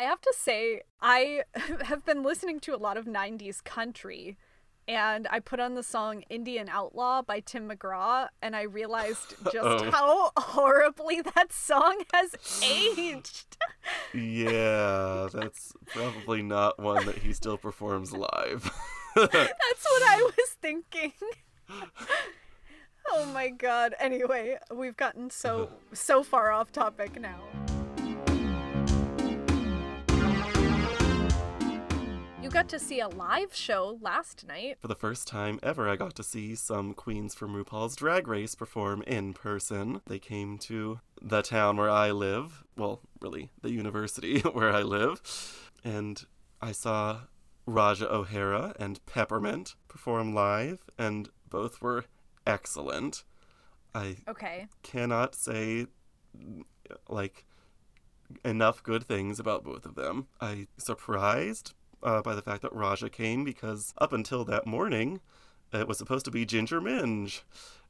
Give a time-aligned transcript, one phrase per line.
[0.00, 1.42] I have to say, I
[1.82, 4.38] have been listening to a lot of 90s country
[4.88, 9.56] and I put on the song Indian Outlaw by Tim McGraw and I realized just
[9.84, 9.90] Oh.
[9.90, 12.34] how horribly that song has
[12.64, 13.58] aged.
[14.14, 18.72] Yeah, that's probably not one that he still performs live.
[19.14, 21.12] That's what I was thinking.
[23.10, 23.94] oh my god.
[24.00, 27.40] Anyway, we've gotten so so far off topic now.
[32.42, 34.78] You got to see a live show last night.
[34.80, 38.54] For the first time ever, I got to see some queens from RuPaul's Drag Race
[38.54, 40.00] perform in person.
[40.06, 45.20] They came to the town where I live, well, really, the university where I live,
[45.84, 46.24] and
[46.62, 47.20] I saw
[47.68, 52.06] Ra'Jah O'Hara and Peppermint perform live, and both were
[52.46, 53.22] excellent.
[53.94, 54.68] I Okay.
[54.82, 55.86] cannot say
[57.08, 57.44] like
[58.44, 60.28] enough good things about both of them.
[60.40, 65.20] I surprised uh, by the fact that Ra'Jah came because up until that morning,
[65.72, 67.42] it was supposed to be Ginger Minj,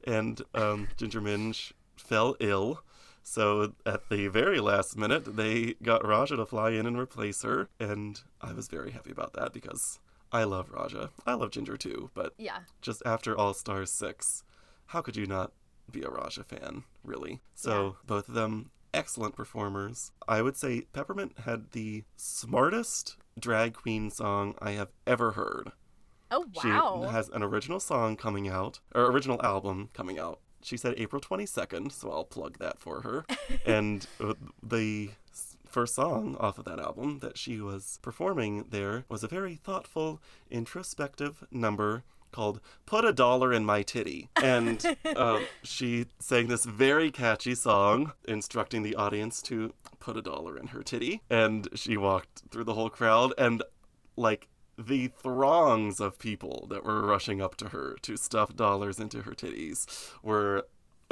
[0.05, 2.83] and um, Ginger Minj fell ill.
[3.23, 7.69] So at the very last minute, they got Ra'Jah to fly in and replace her,
[7.79, 9.99] and I was very happy about that because
[10.31, 11.09] I love Ra'Jah.
[11.25, 12.59] I love Ginger too, but Yeah.
[12.81, 14.43] just after All Stars 6,
[14.87, 15.51] how could you not
[15.91, 17.41] be a Ra'Jah fan, really?
[17.53, 17.91] So, Yeah.
[18.07, 20.11] both of them excellent performers.
[20.27, 25.71] I would say Peppermint had the smartest drag queen song I have ever heard.
[26.29, 27.03] Oh wow.
[27.05, 30.39] She has an original song coming out, or original album coming out.
[30.63, 33.25] She said April 22nd, so I'll plug that for her.
[33.65, 35.09] and uh, the
[35.67, 40.21] first song off of that album that she was performing there was a very thoughtful,
[40.49, 44.29] introspective number called Put a Dollar in My Titty.
[44.41, 44.83] And
[45.15, 50.67] um, she sang this very catchy song, instructing the audience to put a dollar in
[50.67, 51.21] her titty.
[51.29, 53.63] And she walked through the whole crowd, and
[54.15, 59.21] like the throngs of people that were rushing up to her to stuff dollars into
[59.23, 59.85] her titties
[60.23, 60.65] were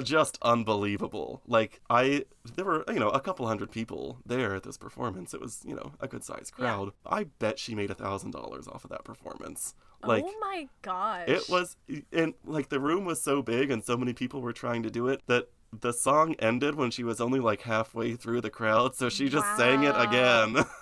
[0.04, 1.42] just unbelievable.
[1.46, 2.24] Like I
[2.56, 5.34] there were, you know, a couple hundred people there at this performance.
[5.34, 6.66] It was, you know, a good sized Yeah.
[6.66, 6.94] crowd.
[7.06, 9.76] I bet she made a thousand dollars off of that performance.
[10.04, 11.28] Like oh my gosh.
[11.28, 11.76] it was
[12.14, 15.08] and like the room was so big and so many people were trying to do
[15.08, 19.08] it that the song ended when she was only like halfway through the crowd, so
[19.10, 20.66] she just sang it again.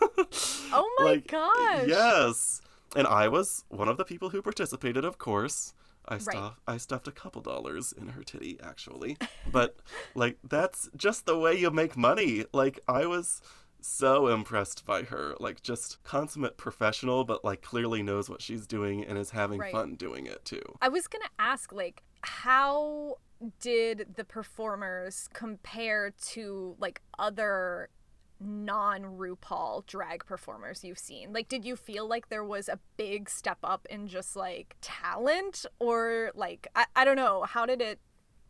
[0.72, 1.88] Oh my Like, gosh.
[1.88, 2.62] Yes.
[2.96, 5.74] And I was one of the people who participated, of course.
[6.08, 6.22] I Right.
[6.22, 9.18] stuffed I stuffed a couple dollars in her titty actually.
[9.52, 9.78] But
[10.16, 12.46] like that's just the way you make money.
[12.54, 13.42] Like I was
[13.82, 15.36] so impressed by her.
[15.40, 19.72] Like just consummate professional but like clearly knows what she's doing and is having Right.
[19.72, 20.62] fun doing it too.
[20.82, 23.18] I was gonna ask, like, how
[23.60, 27.90] did the performers compare to like other
[28.40, 31.34] non RuPaul drag performers you've seen?
[31.34, 35.66] Like, did you feel like there was a big step up in just like talent,
[35.80, 38.00] or like I, I don't know, how did it?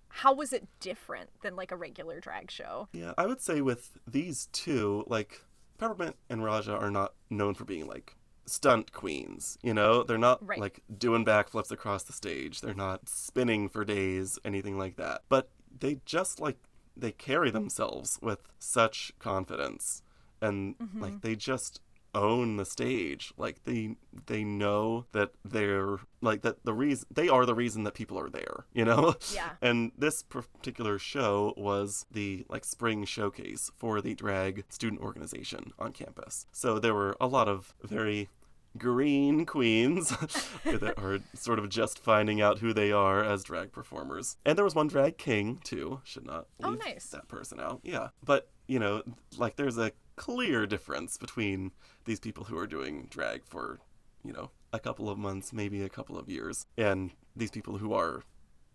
[0.10, 2.88] How was it different than like a regular drag show?
[2.92, 5.42] Yeah, I would say with these two, like
[5.78, 10.04] Peppermint and Ra'Jah are not known for being like stunt queens, you know?
[10.04, 10.60] They're not Right.
[10.60, 12.62] like doing backflips across the stage.
[12.62, 15.24] They're not spinning for days, anything like that.
[15.30, 16.58] But they just like
[16.96, 20.02] they carry themselves with such confidence
[20.42, 21.20] and like mm-hmm.
[21.22, 21.82] they just
[22.18, 23.96] own the stage like they
[24.26, 28.30] they know that they're like that the reason they are the reason that people are
[28.30, 29.52] there you know Yeah.
[29.62, 35.92] and this particular show was the like spring showcase for the drag student organization on
[35.94, 36.46] campus.
[36.52, 38.30] So there were a lot of very
[38.78, 40.10] green queens
[40.66, 44.38] that are sort of just finding out who they are as drag performers.
[44.46, 46.02] And there was one drag king too.
[46.04, 47.08] Should not Oh, leave nice.
[47.10, 47.80] that person out.
[47.84, 48.10] Yeah.
[48.24, 49.02] But, you know,
[49.38, 51.72] like there's a clear difference between
[52.06, 53.80] these people who are doing drag for,
[54.26, 57.94] you know, a couple of months, maybe a couple of years, and these people who
[57.94, 58.24] are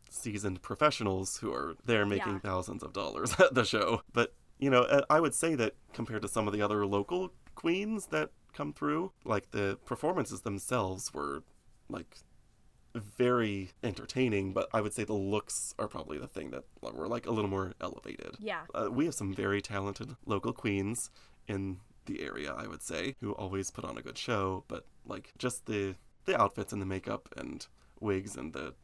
[0.09, 2.39] seasoned professionals who are there making Yeah.
[2.39, 4.03] thousands of dollars at the show.
[4.13, 7.33] But, you know, uh, I would say that compared to some of the other local
[7.55, 11.43] queens that come through, like the performances themselves were
[11.89, 12.19] like
[12.95, 17.27] very entertaining, but I would say the looks are probably the thing that were like
[17.27, 18.37] a little more elevated.
[18.39, 18.63] Yeah.
[18.75, 21.11] Uh, we have some very talented local queens
[21.49, 25.33] in the area, I would say, who always put on a good show, but like
[25.39, 25.95] just the
[26.25, 27.67] the outfits and the makeup and
[28.01, 28.75] wigs and the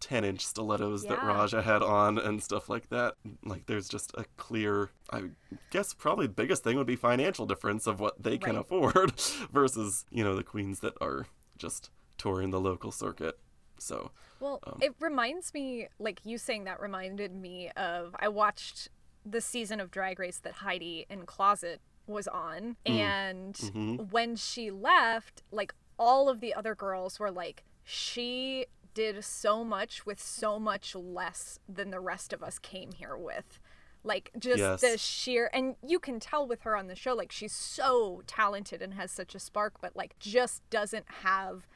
[0.00, 3.14] 10 inch stilettos that Ra'Jah had on and stuff like that.
[3.42, 5.30] Like, there's just a clear, I
[5.70, 9.18] guess, probably the biggest thing would be financial difference of what they can afford
[9.52, 13.38] versus, you know, the queens that are just touring the local circuit.
[13.78, 14.10] So,
[14.40, 18.90] Well, Um, it reminds me, like you saying that reminded me of I watched
[19.24, 22.76] the season of Drag Race that Heidi N Closet was on.
[22.86, 24.10] And Mhm.
[24.10, 30.06] when she left, like all of the other girls were like, she did so much
[30.06, 33.58] with so much less than the rest of us came here with.
[34.02, 34.80] Like just Yes.
[34.82, 38.82] the sheer and you can tell with her on the show, like she's so talented
[38.82, 41.66] and has such a spark, but like just doesn't have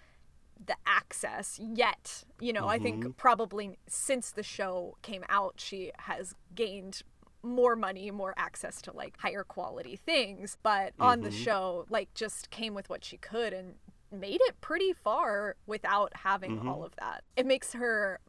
[0.64, 2.24] the access yet.
[2.40, 7.02] You know, I think probably since the show came out, she has gained
[7.42, 10.56] more money, more access to like higher quality things.
[10.62, 11.38] But on the mm-hmm.
[11.38, 13.74] show, like just came with what she could and
[14.10, 16.68] made it pretty far without having mm-hmm.
[16.68, 17.24] all of that.
[17.36, 18.20] It makes her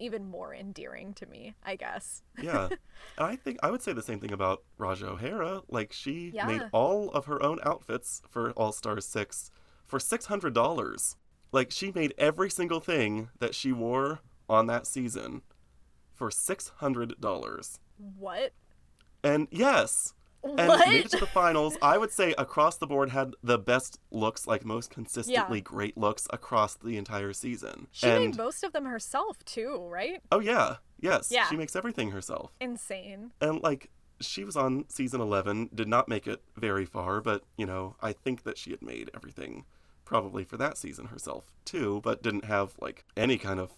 [0.00, 2.22] even more endearing to me, I guess.
[2.40, 2.68] yeah.
[3.16, 5.62] And I think I would say the same thing about Ra'Jah O'Hara.
[5.68, 6.46] Like she Yeah.
[6.46, 9.50] made all of her own outfits for All Stars 6
[9.86, 11.14] for $600.
[11.52, 15.42] Like she made every single thing that she wore on that season
[16.12, 17.78] for $600.
[17.98, 18.52] What?
[19.22, 20.14] And yes,
[20.44, 20.86] and What?
[20.88, 21.76] made it to the finals.
[21.82, 26.26] I would say across the board had the best looks, like most consistently great looks
[26.32, 27.88] across the entire season.
[27.90, 30.20] She and made most of them herself too, right?
[30.30, 31.48] oh yeah, yes, Yeah.
[31.48, 32.52] she makes everything herself.
[32.60, 33.32] Insane.
[33.40, 33.90] And like
[34.20, 38.12] she was on season 11, did not make it very far, but you know, I
[38.12, 39.64] think that she had made everything
[40.04, 43.72] probably for that season herself too, but didn't have like any kind of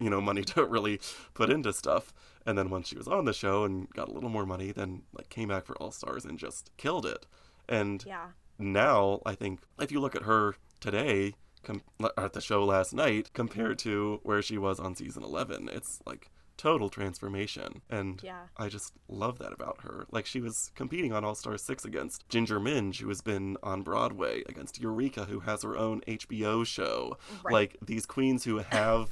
[0.00, 1.00] you know money to really
[1.34, 2.12] put into stuff.
[2.44, 5.02] And then once she was on the show and got a little more money, then
[5.12, 7.26] like came back for All Stars and just killed it.
[7.68, 8.28] And Yeah.
[8.58, 12.92] now I think if you look at her today com- uh, at the show last
[12.92, 17.82] night compared to where she was on season 11, it's like total transformation.
[17.88, 18.46] And Yeah.
[18.56, 20.06] I just love that about her.
[20.10, 23.82] Like she was competing on All Star 6 against Ginger Minj, who has been on
[23.82, 27.16] Broadway, against Eureka, who has her own HBO show.
[27.44, 27.52] Right.
[27.52, 29.10] Like these queens who have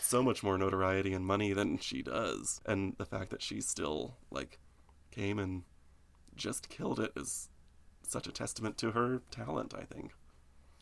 [0.00, 2.60] so much more notoriety and money than she does.
[2.66, 4.58] And the fact that she still like
[5.10, 5.62] came and
[6.36, 7.48] just killed it is
[8.02, 10.12] such a testament to her talent, I think.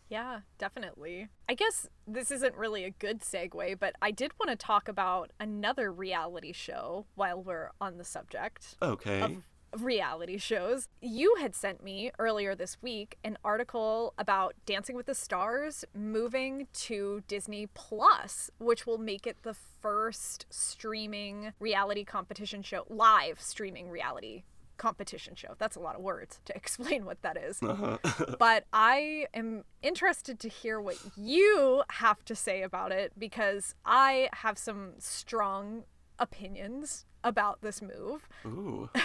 [0.09, 1.29] Yeah, definitely.
[1.49, 5.31] I guess this isn't really a good segue, but I did want to talk about
[5.39, 9.21] another reality show while we're on the subject Okay.
[9.21, 9.43] of
[9.77, 10.89] reality shows.
[11.01, 16.67] You had sent me earlier this week an article about Dancing with the Stars moving
[16.75, 23.89] to Disney Plus, which will make it the first streaming reality competition show, live streaming
[23.89, 24.45] reality
[24.77, 25.55] competition show.
[25.59, 27.99] That's a lot of words to explain what that is Uh-huh.
[28.39, 34.31] but I am interested to hear what you have to say about it because I
[34.33, 35.85] have some strong
[36.21, 38.29] opinions about this move.
[38.47, 38.89] Ooh.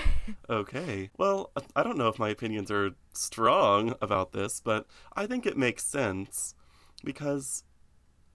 [0.50, 1.12] Okay.
[1.20, 5.56] Well, I don't know if my opinions are strong about this, but I think it
[5.56, 6.56] makes sense
[7.04, 7.64] because,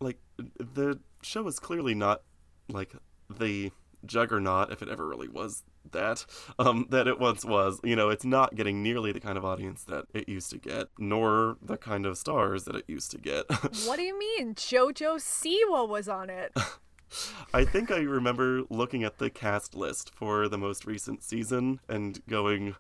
[0.01, 2.23] like, the show is clearly not
[2.69, 2.93] like
[3.29, 3.73] the
[4.07, 6.25] juggernaut, if it ever really was that,
[6.59, 7.81] um, that it once was.
[7.83, 10.89] You know, it's not getting nearly the kind of audience that it used to get,
[10.99, 13.47] nor the kind of stars that it used to get.
[13.87, 14.55] What do you mean?
[14.55, 16.53] JoJo Siwa was on it.
[17.55, 22.21] I think I remember looking at the cast list for the most recent season and
[22.29, 22.77] going,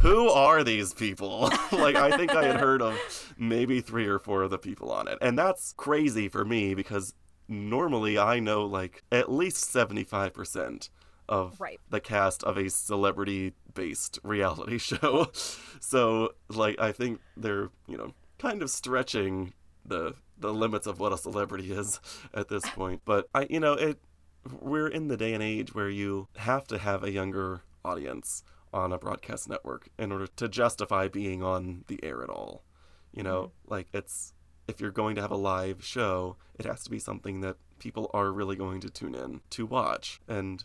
[0.00, 1.50] who are these people?
[1.72, 5.08] like, I think I had heard of maybe three or four of the people on
[5.08, 5.18] it.
[5.20, 7.14] And that's crazy for me because
[7.48, 10.88] normally I know like at least 75%
[11.28, 11.80] of Right.
[11.90, 15.28] the cast of a celebrity based reality show.
[15.80, 19.52] so, like, I think they're, you know, kind of stretching
[19.84, 22.00] the the limits of what a celebrity is
[22.34, 23.02] at this point.
[23.04, 23.98] But I you know, it
[24.60, 28.92] we're in the day and age where you have to have a younger audience on
[28.92, 32.64] a broadcast network in order to justify being on the air at all.
[33.12, 33.72] You know, mm-hmm.
[33.72, 34.32] like it's
[34.68, 38.10] if you're going to have a live show, it has to be something that people
[38.14, 40.20] are really going to tune in to watch.
[40.28, 40.64] And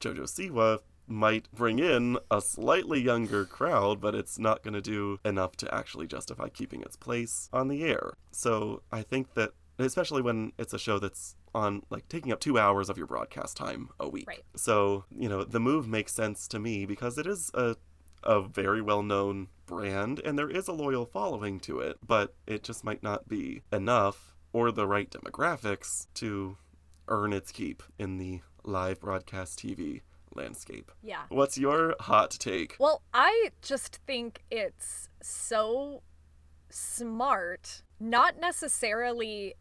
[0.00, 5.18] JoJo Siwa might bring in a slightly younger crowd, but it's not going to do
[5.24, 8.14] enough to actually justify keeping its place on the air.
[8.30, 12.58] So I think that, especially when it's a show that's on like taking up two
[12.58, 14.26] hours of your broadcast time a week.
[14.26, 14.42] Right.
[14.56, 17.76] So, you know, the move makes sense to me because it is a
[18.24, 22.62] a very well known brand and there is a loyal following to it, but it
[22.62, 26.56] just might not be enough or the right demographics to
[27.08, 30.02] earn its keep in the live broadcast TV
[30.36, 30.90] landscape.
[31.02, 31.22] Yeah.
[31.28, 32.76] What's your hot take?
[32.78, 36.02] Well, I just think it's so
[36.70, 39.54] smart, not necessarily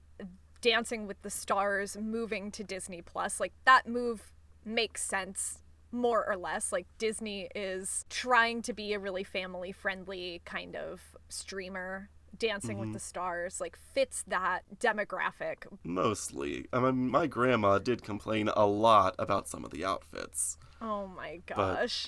[0.62, 3.40] Dancing with the Stars moving to Disney Plus.
[3.40, 4.32] Like that move
[4.64, 5.60] makes sense
[5.92, 6.72] more or less.
[6.72, 12.10] Like Disney is trying to be a really family friendly kind of streamer.
[12.38, 15.66] Dancing with the Stars like fits that demographic.
[15.84, 16.66] Mostly.
[16.74, 20.58] I mean, my grandma did complain a lot about some of the outfits.
[20.82, 22.08] Oh my But- gosh.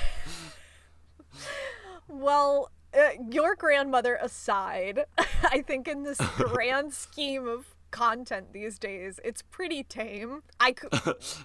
[2.08, 5.04] well, uh, your grandmother aside,
[5.44, 10.42] I think in this grand scheme of content these days, it's pretty tame.
[10.61, 10.92] I could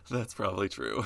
[0.09, 1.03] That's probably true.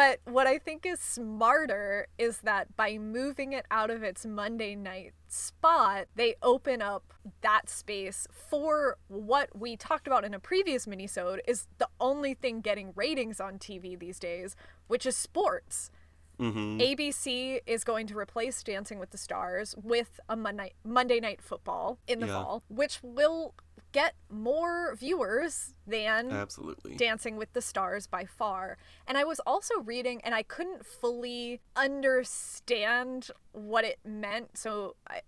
[0.00, 4.74] But what I think is smarter is that by moving it out of its Monday
[4.74, 10.86] night spot, they open up that space for what we talked about in a previous
[10.86, 14.56] minisode is the only thing getting ratings on TV these days,
[14.88, 15.90] which is sports.
[16.38, 21.42] hmm ABC is going to replace Dancing with the Stars with a Monday Monday Night
[21.42, 22.36] Football in the Yeah.
[22.36, 23.52] fall, which will
[23.92, 26.96] get more viewers than Absolutely.
[26.96, 28.78] Dancing with the Stars by far.
[29.06, 34.56] And I was also reading, and I couldn't fully understand what it meant.
[34.56, 35.22] So I,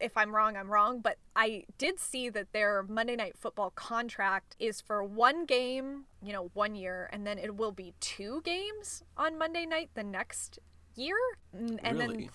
[0.00, 1.00] if I'm wrong, I'm wrong.
[1.00, 6.32] But I did see that their Monday Night Football contract is for one game, you
[6.32, 10.58] know, one year, and then it will be two games on Monday night the next
[10.94, 11.16] year.
[11.52, 12.30] And then, th-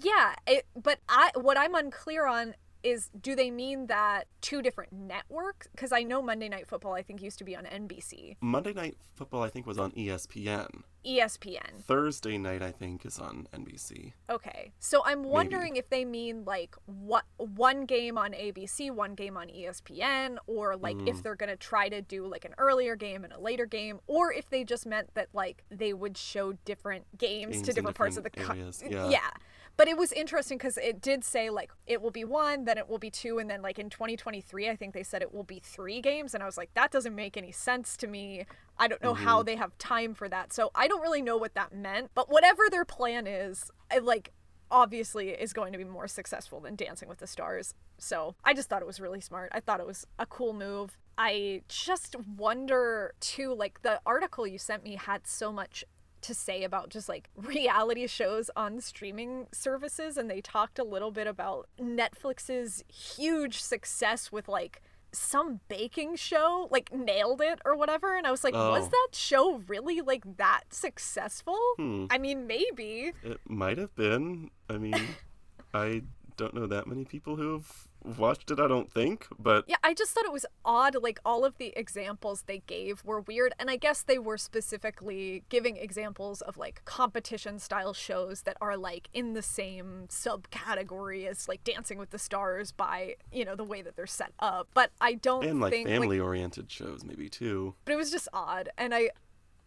[0.00, 0.34] yeah.
[0.46, 5.66] It, but I, what I'm unclear on is do they mean that two different networks?
[5.68, 8.36] Because I know Monday Night Football, I think, used to be on NBC.
[8.40, 10.82] Monday Night Football, I think, was on ESPN.
[11.06, 11.82] ESPN.
[11.86, 14.12] Thursday night, I think, is on NBC.
[14.28, 14.72] Okay.
[14.78, 19.48] So I'm wondering if they mean like what one game on ABC, one game on
[19.48, 21.08] ESPN, or like Mm.
[21.08, 24.00] if they're going to try to do like an earlier game and a later game,
[24.06, 27.74] or if they just meant that like they would show different games, Games to in
[27.76, 28.64] different, parts of the country.
[28.90, 29.08] yeah.
[29.08, 29.30] yeah.
[29.78, 32.88] But it was interesting because it did say like it will be one, then it
[32.88, 35.60] will be two, and then like in 2023, I think they said it will be
[35.64, 38.44] three games, and I was like, that doesn't make any sense to me.
[38.76, 39.24] I don't know Mm-hmm.
[39.24, 42.10] how they have time for that, so I don't really know what that meant.
[42.14, 44.32] But whatever their plan is, I like
[44.70, 47.72] obviously is going to be more successful than Dancing with the Stars.
[47.98, 49.50] So I just thought it was really smart.
[49.54, 50.98] I thought it was a cool move.
[51.16, 55.84] I just wonder too, like the article you sent me had so much
[56.22, 61.10] to say about just like reality shows on streaming services and they talked a little
[61.10, 68.14] bit about Netflix's huge success with like some baking show like nailed it or whatever
[68.16, 68.90] and I was like was Oh.
[68.90, 71.58] that show really like that successful?
[71.76, 72.06] Hmm.
[72.10, 73.12] I mean maybe.
[73.22, 74.50] It might have been.
[74.68, 74.94] I mean,
[75.74, 76.02] I
[76.36, 80.12] don't know that many people who've watched it, I don't think, but Yeah, I just
[80.12, 80.96] thought it was odd.
[81.02, 83.52] Like, all of the examples they gave were weird.
[83.58, 88.76] And I guess they were specifically giving examples of like competition style shows that are
[88.76, 93.64] like in the same subcategory as like Dancing with the Stars by, you know, the
[93.64, 94.68] way that they're set up.
[94.74, 95.88] But I don't and like think.
[95.88, 97.74] family oriented shows maybe too.
[97.84, 98.68] but it was just odd.
[98.78, 99.10] And I,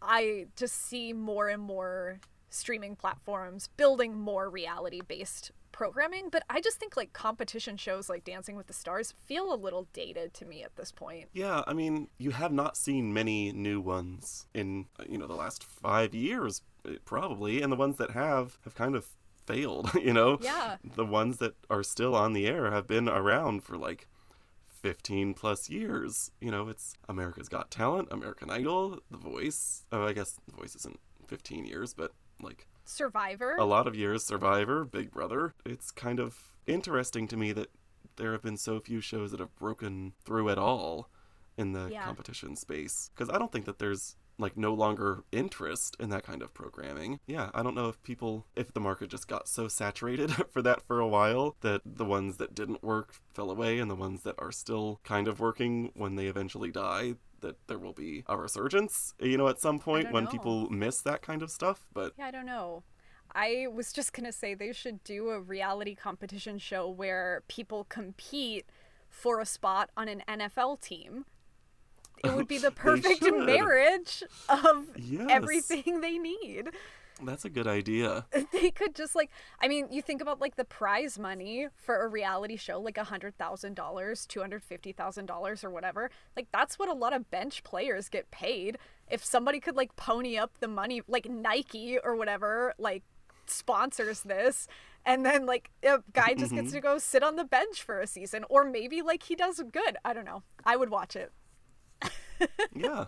[0.00, 2.18] I just see more and more
[2.52, 8.24] streaming platforms building more reality based programming but i just think like competition shows like
[8.24, 11.72] dancing with the stars feel a little dated to me at this point Yeah, I
[11.72, 16.60] mean, you have not seen many new ones in you know the last five years,
[16.86, 19.06] eh, probably, and the ones that have have kind of
[19.46, 19.90] failed.
[20.08, 20.76] You know, Yeah.
[20.84, 24.06] the ones that are still on the air have been around for like.
[24.82, 26.32] 15 plus years.
[26.40, 29.84] You know, it's America's Got Talent, American Idol, The Voice.
[29.92, 32.10] Oh, I guess The Voice isn't 15 years, but
[32.42, 35.54] like survivor a lot of years Survivor, Big Brother.
[35.64, 37.68] It's kind of interesting to me that
[38.16, 41.08] there have been so few shows that have broken through at all
[41.56, 42.04] in the Yeah.
[42.04, 46.42] competition space because I don't think that there's like no longer interest in that kind
[46.42, 47.20] of programming.
[47.26, 50.82] Yeah, I don't know if people if the market just got so saturated for that
[50.82, 54.34] for a while that the ones that didn't work fell away and the ones that
[54.38, 59.14] are still kind of working when they eventually die that there will be a resurgence,
[59.20, 60.30] you know, at some point when know.
[60.30, 62.82] people miss that kind of stuff, but yeah i don't know
[63.34, 68.66] i was just gonna say they should do a reality competition show where people compete
[69.08, 71.24] for a spot on an nfl team
[72.24, 75.26] it would be the perfect marriage of Yes.
[75.30, 76.70] everything they need
[77.24, 78.26] That's a good idea.
[78.52, 82.08] they could just like i mean you think about like the prize money for a
[82.08, 86.46] reality show like a hundred thousand dollars two hundred fifty thousand dollars or whatever like
[86.52, 88.78] that's what a lot of bench players get paid.
[89.10, 93.02] If somebody could like pony up the money like nike or whatever like
[93.46, 94.66] sponsors this
[95.04, 96.76] and then like a guy just gets mm-hmm.
[96.76, 99.96] to go sit on the bench for a season or maybe like he does good.
[100.04, 100.42] I don't know.
[100.64, 101.32] I would watch it.
[102.74, 103.06] Yeah.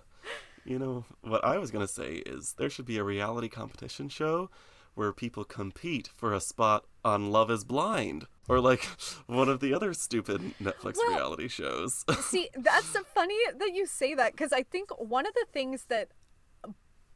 [0.64, 4.08] You know, what I was going to say is there should be a reality competition
[4.08, 4.50] show
[4.94, 8.84] where people compete for a spot on Love is Blind or like
[9.26, 12.04] one of the other stupid Netflix Well- reality shows.
[12.20, 15.86] See, that's so funny that you say that because I think one of the things
[15.86, 16.08] that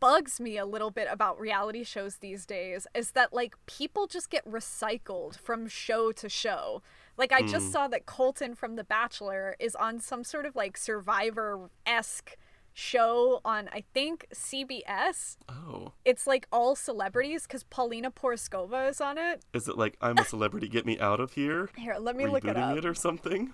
[0.00, 4.31] bugs me a little bit about reality shows these days is that like people just
[4.31, 6.83] get recycled from show to show.
[7.17, 7.73] Like I just hmm.
[7.73, 12.37] saw that Colton from The Bachelor is on some sort of like survivor esque
[12.79, 15.37] show on I think CBS.
[15.49, 15.93] Oh.
[16.05, 19.45] It's like all celebrities because Paulina Porizkova is on it.
[19.53, 21.71] Is it like I'm a celebrity, get me out of here?
[21.77, 22.77] Here, let me look it up.
[22.77, 23.53] It or something?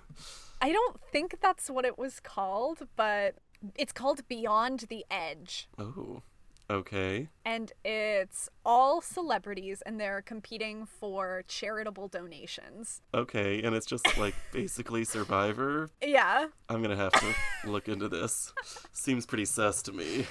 [0.61, 3.37] I don't think that's what it was called, but
[3.77, 5.69] it's called Beyond the Edge.
[5.79, 6.23] Oh.
[6.71, 7.29] Okay.
[7.45, 13.03] And it's all celebrities and they're competing for charitable donations.
[13.13, 15.91] Okay, and it's just like basically Survivor.
[16.03, 16.49] Yeah.
[16.69, 17.35] I'm gonna have to
[17.71, 18.53] look into this.
[18.93, 20.27] Seems pretty sus to me.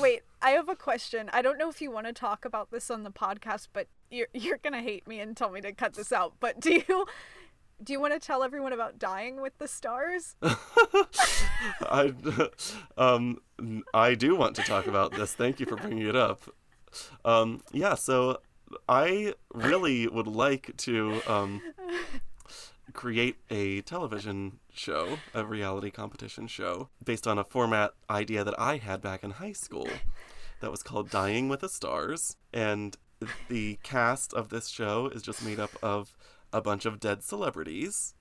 [0.00, 1.30] Wait, I have a question.
[1.32, 4.28] I don't know if you want to talk about this on the podcast, but you're
[4.34, 6.34] you're gonna hate me and tell me to cut this out.
[6.40, 7.06] But do you
[7.82, 10.36] do you want to tell everyone about dying with the stars?
[10.42, 12.12] I,
[12.96, 13.38] um,
[13.94, 15.34] I do want to talk about this.
[15.34, 16.42] Thank you for bringing it up.
[17.24, 18.38] Um, yeah, so
[18.88, 21.62] I really would like to um,
[22.92, 28.76] create a television show, a reality competition show, based on a format idea that I
[28.78, 29.88] had back in high school
[30.60, 32.36] that was called Dying with the Stars.
[32.52, 32.96] And
[33.48, 36.14] the cast of this show is just made up of
[36.52, 38.14] a bunch of dead celebrities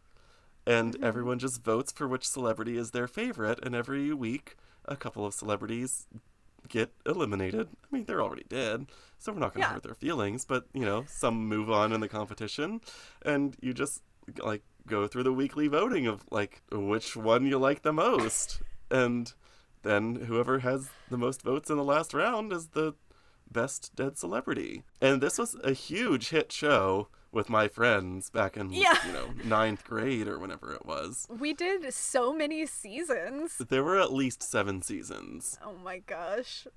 [0.66, 1.04] and Mm-hmm.
[1.04, 5.34] everyone just votes for which celebrity is their favorite and every week a couple of
[5.34, 6.06] celebrities
[6.70, 8.86] get eliminated i mean they're already dead
[9.18, 9.74] so we're not going to Yeah.
[9.74, 12.82] hurt their feelings but you know some move on in the competition
[13.24, 14.02] and you just
[14.44, 18.62] like go through the weekly voting of like which one you like the most
[18.92, 19.34] and
[19.84, 22.94] then whoever has the most votes in the last round is the
[23.52, 28.72] best dead celebrity and this was a huge hit show with my friends back in
[28.72, 28.98] Yeah.
[29.06, 33.58] you know ninth grade or whenever it was We did so many seasons.
[33.70, 36.68] there were at least seven seasons Oh my gosh.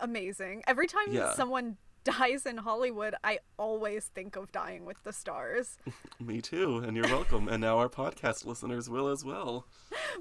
[0.00, 0.62] Amazing.
[0.66, 1.32] Every time Yeah.
[1.34, 5.76] someone dies in Hollywood, I always think of dying with the stars.
[6.20, 9.66] me too and you're welcome and now our podcast listeners will as well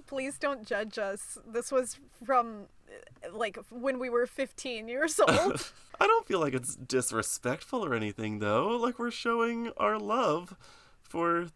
[0.08, 1.38] Please don't judge us.
[1.48, 5.72] This was from uh, like when we were 15 years old.
[6.00, 10.56] i don't feel like it's disrespectful or anything though like we're showing our love
[11.02, 11.48] for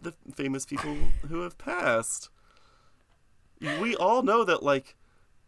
[0.00, 0.96] the famous people
[1.28, 2.28] who have passed
[3.80, 4.96] we all know that like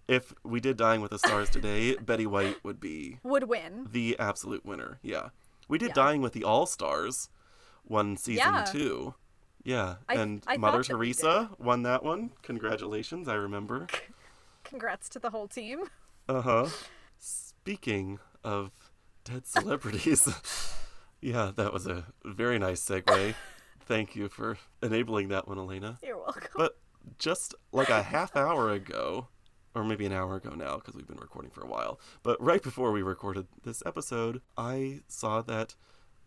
[0.09, 3.87] if we did dying with the stars today betty white would be Would win.
[3.91, 4.99] the absolute winner.
[5.03, 5.29] Yeah.
[5.69, 5.95] We did Yeah.
[5.95, 7.29] Dying with the All Stars
[7.85, 8.65] one season Yeah.
[8.65, 9.15] too.
[9.63, 9.97] Yeah.
[10.09, 12.31] I- and I Mother Teresa won that one.
[12.43, 13.87] Congratulations, I remember.
[14.65, 15.85] Congrats to the whole team.
[16.29, 16.69] Uh-huh.
[17.19, 18.71] Speaking of
[19.25, 20.27] dead celebrities.
[21.21, 23.35] yeah, that was a very nice segue.
[23.81, 25.99] Thank you for enabling that one, Elena.
[26.03, 26.49] You're welcome.
[26.57, 26.79] But
[27.19, 29.29] just like a half hour ago,
[29.79, 32.63] or maybe an hour ago now, because we've been recording for a while, but right
[32.63, 35.75] before we recorded this episode, I saw that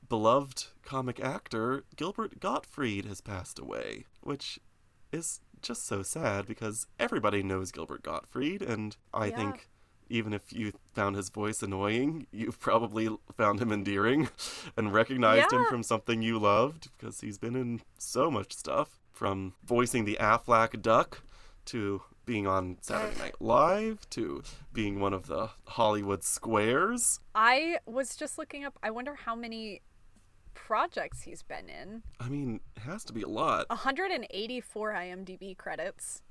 [0.08, 4.60] beloved comic actor Gilbert Gottfried has passed away, which
[5.12, 9.36] is just so sad because everybody knows Gilbert Gottfried, and I Yeah.
[9.36, 9.68] think
[10.10, 14.28] even if you found his voice annoying, you've probably found him endearing
[14.78, 19.54] and recognized him from something you loved because he's been in so much stuff from
[19.64, 21.22] voicing the Aflac duck
[21.66, 27.19] to being on Saturday Night Live to being one of the Hollywood squares.
[27.36, 28.77] I was just looking up.
[28.84, 29.81] I wonder how many
[30.53, 32.03] projects he's been in.
[32.19, 33.69] I mean, it has to be a lot.
[33.69, 36.21] 184 IMDb credits.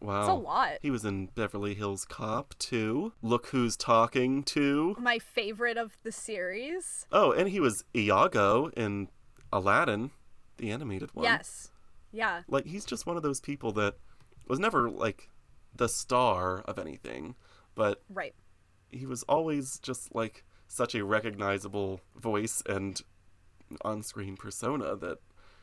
[0.00, 0.20] Wow.
[0.20, 0.72] It's a lot.
[0.82, 3.12] He was in Beverly Hills Cop too.
[3.22, 4.96] Look Who's Talking 2.
[4.98, 7.06] My favorite of the series.
[7.10, 9.08] Oh, and he was Iago in
[9.52, 10.10] Aladdin,
[10.58, 11.24] the animated one.
[11.24, 11.70] Yes.
[12.12, 12.42] Yeah.
[12.48, 13.94] Like, he's just one of those people that
[14.46, 15.30] was never, like,
[15.74, 17.34] the star of anything,
[17.74, 18.34] but Right.
[18.90, 23.00] he was always just, like, such a recognizable voice and
[23.82, 25.18] on screen persona that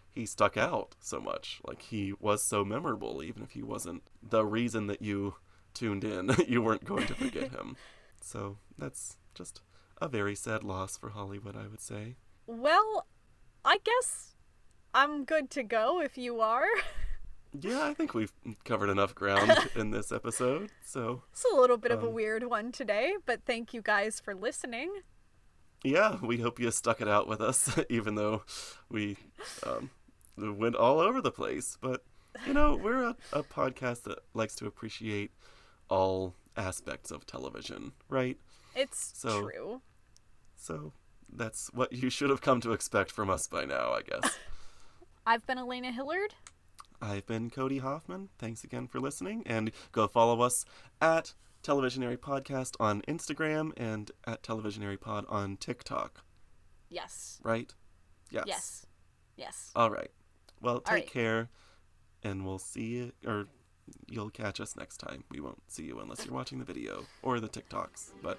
[0.09, 1.61] he stuck out so much.
[1.65, 5.35] Like, he was so memorable, even if he wasn't the reason that you
[5.73, 6.31] tuned in.
[6.47, 7.75] you weren't going to forget him.
[8.23, 9.61] So, that's just
[9.99, 12.17] a very sad loss for Hollywood, I would say.
[12.45, 13.07] Well,
[13.65, 14.35] I guess
[14.93, 16.65] I'm good to go if you are.
[17.59, 18.31] Yeah, I think we've
[18.63, 20.69] covered enough ground in this episode.
[20.85, 24.19] So, It's a little bit of a Um, weird one today, but thank you guys
[24.19, 24.91] for listening.
[25.83, 28.43] yeah, we hope you stuck it out with us, even though
[28.89, 29.17] we
[29.65, 29.89] um,
[30.37, 31.77] went all over the place.
[31.81, 32.03] But,
[32.47, 35.31] you know, we're a, a podcast that likes to appreciate
[35.89, 38.37] all aspects of television, right?
[38.75, 39.81] It's So- true.
[40.55, 40.93] So,
[41.33, 44.37] that's what you should have come to expect from us by now, I guess.
[45.25, 46.35] I've been Elena Hillard.
[47.01, 48.29] I've been Cody Hoffman.
[48.37, 50.65] Thanks again for listening, and go follow us
[51.01, 51.33] at
[51.63, 56.23] Televisionary Podcast on Instagram and at Televisionary Pod on TikTok,
[56.89, 57.39] Yes.
[57.43, 57.73] right?
[58.29, 58.45] Yes.
[58.47, 58.85] Yes.
[59.37, 59.71] Yes.
[59.75, 60.11] All right.
[60.61, 61.11] Well, take right.
[61.11, 61.49] care,
[62.23, 63.47] and we'll see you, or
[64.07, 65.23] you'll catch us next time.
[65.29, 68.11] We won't see you unless you're watching the video or the TikToks.
[68.21, 68.37] But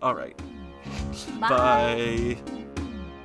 [0.00, 0.36] all right.
[1.40, 2.36] Bye.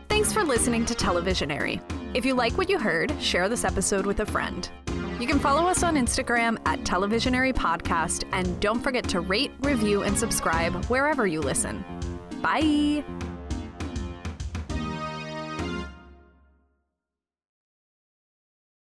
[0.09, 1.81] Thanks for listening to Televisionary.
[2.13, 4.69] If you like what you heard, share this episode with a friend.
[5.19, 10.03] You can follow us on Instagram at Televisionary Podcast, and don't forget to rate, review,
[10.03, 11.83] and subscribe wherever you listen.
[12.41, 13.03] Bye!